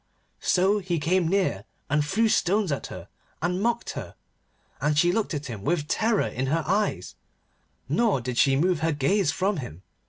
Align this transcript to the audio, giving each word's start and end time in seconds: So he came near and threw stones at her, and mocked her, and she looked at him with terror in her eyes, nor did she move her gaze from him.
So 0.39 0.79
he 0.79 0.97
came 0.99 1.27
near 1.27 1.63
and 1.87 2.03
threw 2.03 2.27
stones 2.27 2.71
at 2.71 2.87
her, 2.87 3.07
and 3.39 3.61
mocked 3.61 3.91
her, 3.91 4.15
and 4.81 4.97
she 4.97 5.11
looked 5.11 5.35
at 5.35 5.45
him 5.45 5.63
with 5.63 5.87
terror 5.87 6.25
in 6.27 6.47
her 6.47 6.63
eyes, 6.65 7.13
nor 7.87 8.19
did 8.19 8.39
she 8.39 8.55
move 8.55 8.79
her 8.79 8.93
gaze 8.93 9.29
from 9.31 9.57
him. 9.57 9.83